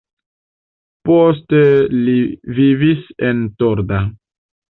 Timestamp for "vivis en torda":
2.61-4.01